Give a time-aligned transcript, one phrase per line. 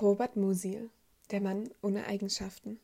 [0.00, 0.88] Robert Musil,
[1.30, 2.80] der Mann ohne Eigenschaften.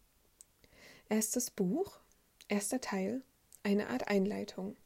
[1.09, 2.01] Erstes Buch,
[2.49, 3.23] erster Teil,
[3.63, 4.77] eine Art Einleitung.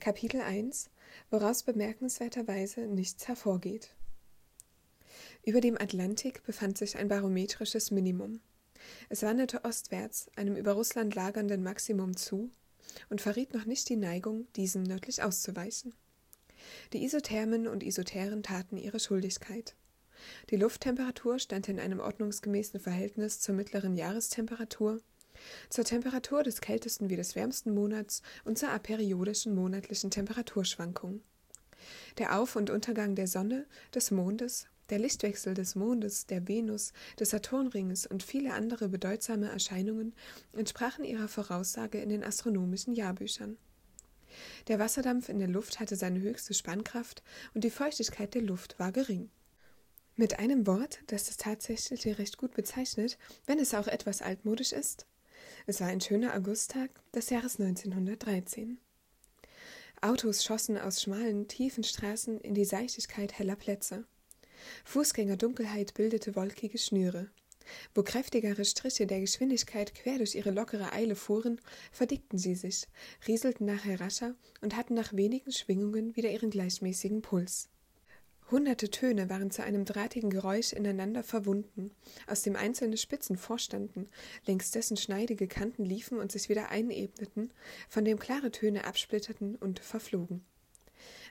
[0.00, 0.88] Kapitel 1,
[1.30, 3.94] woraus bemerkenswerterweise nichts hervorgeht.
[5.44, 8.40] Über dem Atlantik befand sich ein barometrisches Minimum.
[9.10, 12.50] Es wanderte ostwärts, einem über Russland lagernden Maximum zu,
[13.10, 15.94] und verriet noch nicht die Neigung, diesem nördlich auszuweichen.
[16.94, 19.76] Die Isothermen und Isotheren taten ihre Schuldigkeit.
[20.50, 25.00] Die Lufttemperatur stand in einem ordnungsgemäßen Verhältnis zur mittleren Jahrestemperatur,
[25.68, 31.20] zur Temperatur des kältesten wie des wärmsten Monats und zur aperiodischen monatlichen Temperaturschwankung.
[32.18, 37.30] Der Auf- und Untergang der Sonne, des Mondes, der Lichtwechsel des Mondes, der Venus, des
[37.30, 40.14] Saturnringes und viele andere bedeutsame Erscheinungen
[40.52, 43.56] entsprachen ihrer Voraussage in den astronomischen Jahrbüchern.
[44.68, 47.22] Der Wasserdampf in der Luft hatte seine höchste Spannkraft
[47.54, 49.30] und die Feuchtigkeit der Luft war gering.
[50.16, 55.06] Mit einem Wort, das das Tatsächliche recht gut bezeichnet, wenn es auch etwas altmodisch ist.
[55.66, 58.78] Es war ein schöner Augusttag des Jahres 1913.
[60.00, 64.04] Autos schossen aus schmalen, tiefen Straßen in die Seichtigkeit heller Plätze.
[64.84, 67.28] Fußgängerdunkelheit bildete wolkige Schnüre.
[67.92, 72.86] Wo kräftigere Striche der Geschwindigkeit quer durch ihre lockere Eile fuhren, verdickten sie sich,
[73.26, 77.68] rieselten nachher rascher und hatten nach wenigen Schwingungen wieder ihren gleichmäßigen Puls.
[78.50, 81.90] Hunderte Töne waren zu einem drahtigen Geräusch ineinander verwunden,
[82.26, 84.08] aus dem einzelne Spitzen vorstanden,
[84.44, 87.52] längs dessen schneidige Kanten liefen und sich wieder einebneten,
[87.88, 90.44] von dem klare Töne absplitterten und verflogen.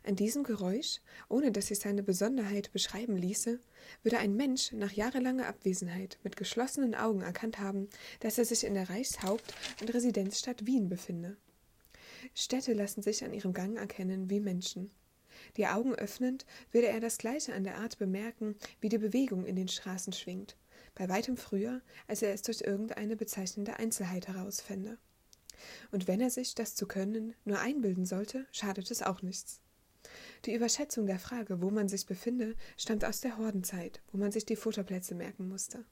[0.05, 3.59] An diesem Geräusch, ohne dass sich seine Besonderheit beschreiben ließe,
[4.01, 7.89] würde ein Mensch nach jahrelanger Abwesenheit mit geschlossenen Augen erkannt haben,
[8.19, 11.37] dass er sich in der Reichshaupt- und Residenzstadt Wien befinde.
[12.33, 14.91] Städte lassen sich an ihrem Gang erkennen wie Menschen.
[15.57, 19.55] Die Augen öffnend, würde er das Gleiche an der Art bemerken, wie die Bewegung in
[19.55, 20.57] den Straßen schwingt,
[20.95, 24.97] bei weitem früher, als er es durch irgendeine bezeichnende Einzelheit herausfände.
[25.91, 29.61] Und wenn er sich, das zu können, nur einbilden sollte, schadet es auch nichts.
[30.45, 34.45] Die Überschätzung der Frage, wo man sich befinde, stammt aus der Hordenzeit, wo man sich
[34.45, 35.85] die Futterplätze merken musste.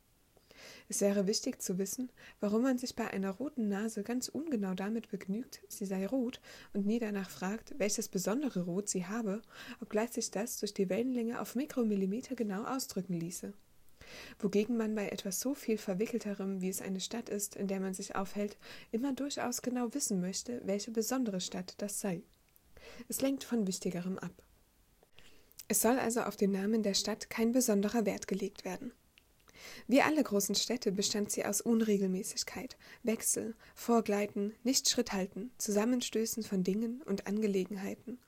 [0.90, 5.09] Es wäre wichtig zu wissen, warum man sich bei einer roten Nase ganz ungenau damit
[5.09, 6.42] begnügt, sie sei rot,
[6.74, 9.42] und nie danach fragt, welches besondere Rot sie habe,
[9.81, 13.53] obgleich sich das durch die Wellenlänge auf Mikromillimeter genau ausdrücken ließe.
[14.40, 17.94] Wogegen man bei etwas so viel verwickelterem, wie es eine Stadt ist, in der man
[17.94, 18.58] sich aufhält,
[18.92, 22.24] immer durchaus genau wissen möchte, welche besondere Stadt das sei.
[23.08, 24.44] Es lenkt von Wichtigerem ab.
[25.68, 28.92] Es soll also auf den Namen der Stadt kein besonderer Wert gelegt werden.
[29.88, 36.63] Wie alle großen Städte bestand sie aus Unregelmäßigkeit, Wechsel, Vorgleiten, nicht Schritt halten, Zusammenstößen von
[36.63, 38.19] Dingen und Angelegenheiten,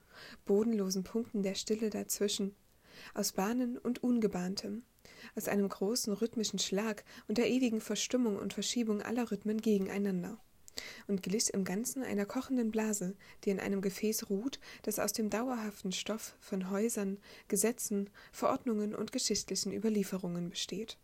[0.45, 2.55] bodenlosen Punkten der Stille dazwischen,
[3.13, 4.83] aus Bahnen und Ungebahntem,
[5.35, 10.39] aus einem großen rhythmischen Schlag und der ewigen Verstimmung und Verschiebung aller Rhythmen gegeneinander
[11.07, 15.29] und glich im Ganzen einer kochenden Blase, die in einem Gefäß ruht, das aus dem
[15.29, 20.97] dauerhaften Stoff von Häusern, Gesetzen, Verordnungen und geschichtlichen Überlieferungen besteht.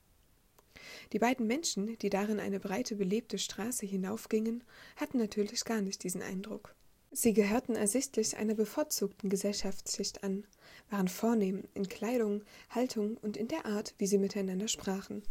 [1.13, 4.63] Die beiden Menschen, die darin eine breite, belebte Straße hinaufgingen,
[4.95, 6.75] hatten natürlich gar nicht diesen Eindruck.
[7.11, 10.45] Sie gehörten ersichtlich einer bevorzugten Gesellschaftsschicht an,
[10.89, 15.23] waren vornehm in Kleidung, Haltung und in der Art, wie sie miteinander sprachen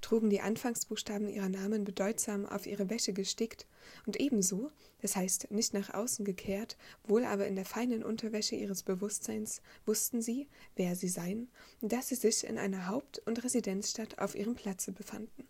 [0.00, 3.66] trugen die Anfangsbuchstaben ihrer Namen bedeutsam auf ihre Wäsche gestickt
[4.06, 8.82] und ebenso, das heißt nicht nach außen gekehrt, wohl aber in der feinen Unterwäsche ihres
[8.82, 11.48] Bewusstseins, wussten sie, wer sie seien
[11.80, 15.48] und dass sie sich in einer Haupt- und Residenzstadt auf ihrem Platze befanden.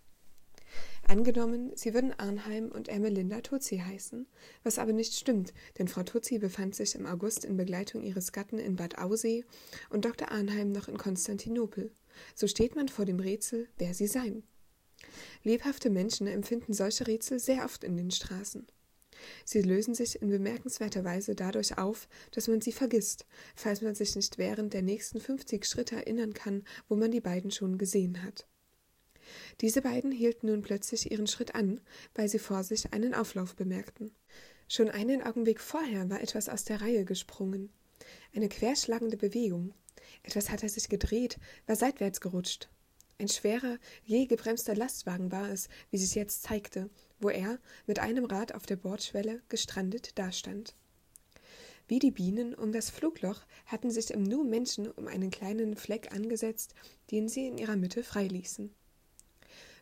[1.09, 4.27] Angenommen, sie würden Arnheim und Ermelinda Tutsi heißen,
[4.65, 8.59] was aber nicht stimmt, denn Frau Tutsi befand sich im August in Begleitung ihres Gatten
[8.59, 9.45] in Bad Aussee
[9.91, 10.33] und Dr.
[10.33, 11.93] Arnheim noch in Konstantinopel.
[12.35, 14.43] So steht man vor dem Rätsel, wer sie seien.
[15.45, 18.67] Lebhafte Menschen empfinden solche Rätsel sehr oft in den Straßen.
[19.45, 24.15] Sie lösen sich in bemerkenswerter Weise dadurch auf, dass man sie vergisst, falls man sich
[24.17, 28.47] nicht während der nächsten fünfzig Schritte erinnern kann, wo man die beiden schon gesehen hat.
[29.61, 31.81] Diese beiden hielten nun plötzlich ihren Schritt an,
[32.15, 34.13] weil sie vor sich einen Auflauf bemerkten.
[34.69, 37.71] Schon einen Augenblick vorher war etwas aus der Reihe gesprungen.
[38.35, 39.73] Eine querschlagende Bewegung,
[40.23, 42.69] etwas hatte sich gedreht, war seitwärts gerutscht.
[43.19, 48.27] Ein schwerer, je gebremster Lastwagen war es, wie sich jetzt zeigte, wo er, mit einem
[48.27, 50.75] Rad auf der Bordschwelle, gestrandet dastand.
[51.89, 56.13] Wie die Bienen um das Flugloch hatten sich im Nu Menschen um einen kleinen Fleck
[56.13, 56.75] angesetzt,
[57.11, 58.75] den sie in ihrer Mitte freiließen.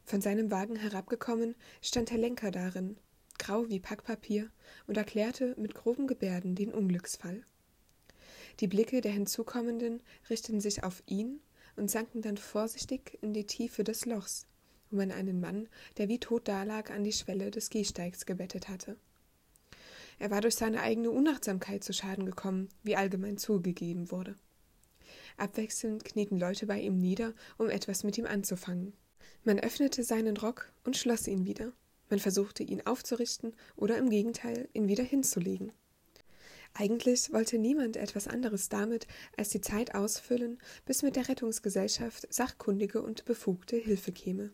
[0.04, 2.98] Von seinem Wagen herabgekommen, stand der Lenker darin,
[3.38, 4.50] grau wie Packpapier,
[4.86, 7.44] und erklärte mit groben Gebärden den Unglücksfall.
[8.60, 11.40] Die Blicke der Hinzukommenden richteten sich auf ihn,
[11.76, 14.46] und sanken dann vorsichtig in die Tiefe des Lochs,
[14.90, 18.96] wo man einen Mann, der wie tot dalag, an die Schwelle des Gehsteigs gebettet hatte.
[20.18, 24.36] Er war durch seine eigene Unachtsamkeit zu Schaden gekommen, wie allgemein zugegeben wurde.
[25.36, 28.92] Abwechselnd knieten Leute bei ihm nieder, um etwas mit ihm anzufangen.
[29.44, 31.72] Man öffnete seinen Rock und schloss ihn wieder.
[32.10, 35.72] Man versuchte ihn aufzurichten oder im Gegenteil ihn wieder hinzulegen.
[36.74, 39.06] Eigentlich wollte niemand etwas anderes damit,
[39.36, 44.50] als die Zeit ausfüllen, bis mit der Rettungsgesellschaft sachkundige und befugte Hilfe käme.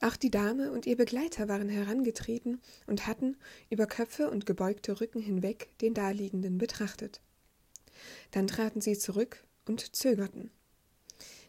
[0.00, 3.36] Auch die Dame und ihr Begleiter waren herangetreten und hatten,
[3.70, 7.20] über Köpfe und gebeugte Rücken hinweg, den Daliegenden betrachtet.
[8.32, 10.50] Dann traten sie zurück und zögerten.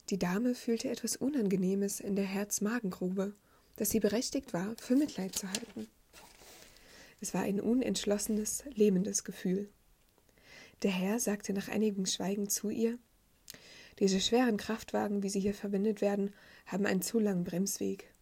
[0.10, 3.34] Die Dame fühlte etwas Unangenehmes in der Herz-Magengrube,
[3.76, 5.88] das sie berechtigt war, für Mitleid zu halten.
[7.22, 9.68] Es war ein unentschlossenes, lähmendes Gefühl.
[10.84, 13.00] Der Herr sagte nach einigem Schweigen zu ihr
[13.98, 16.34] Diese schweren Kraftwagen, wie sie hier verwendet werden,
[16.68, 18.14] haben einen zu langen Bremsweg.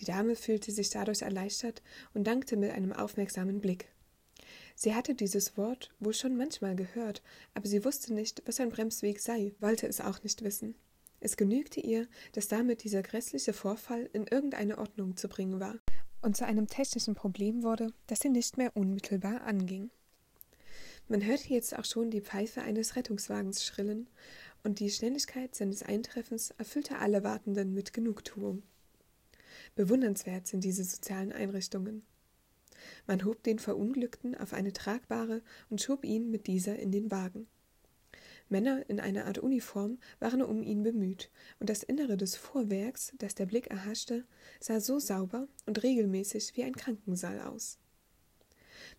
[0.00, 1.82] Die Dame fühlte sich dadurch erleichtert
[2.14, 3.88] und dankte mit einem aufmerksamen Blick.
[4.74, 7.22] Sie hatte dieses Wort wohl schon manchmal gehört,
[7.54, 10.74] aber sie wusste nicht, was ein Bremsweg sei, wollte es auch nicht wissen.
[11.20, 15.76] Es genügte ihr, dass damit dieser grässliche Vorfall in irgendeine Ordnung zu bringen war
[16.22, 19.90] und zu einem technischen Problem wurde, das sie nicht mehr unmittelbar anging.
[21.08, 24.08] Man hörte jetzt auch schon die Pfeife eines Rettungswagens schrillen,
[24.64, 28.62] und die Schnelligkeit seines Eintreffens erfüllte alle Wartenden mit Genugtuung.
[29.74, 32.02] Bewundernswert sind diese sozialen Einrichtungen.
[33.06, 37.46] Man hob den Verunglückten auf eine tragbare und schob ihn mit dieser in den Wagen.
[38.48, 43.34] Männer in einer Art Uniform waren um ihn bemüht, und das Innere des Vorwerks, das
[43.34, 44.24] der Blick erhaschte,
[44.60, 47.78] sah so sauber und regelmäßig wie ein Krankensaal aus.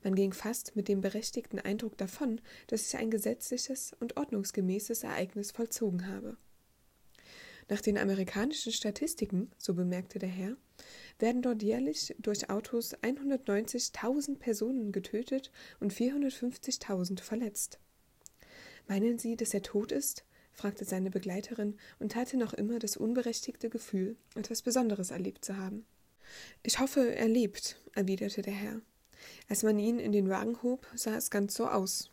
[0.04, 5.52] Man ging fast mit dem berechtigten Eindruck davon, dass sich ein gesetzliches und ordnungsgemäßes Ereignis
[5.52, 6.38] vollzogen habe.
[7.70, 10.58] Nach den amerikanischen Statistiken, so bemerkte der Herr,
[11.20, 17.80] werden dort jährlich durch Autos 190.000 Personen getötet und 450.000 verletzt.
[18.88, 20.26] Meinen Sie, dass er tot ist?
[20.52, 25.86] fragte seine Begleiterin und hatte noch immer das unberechtigte Gefühl, etwas Besonderes erlebt zu haben.
[26.64, 28.82] Ich hoffe, er lebt, erwiderte der Herr.
[29.50, 32.10] Als man ihn in den Wagen hob, sah es ganz so aus.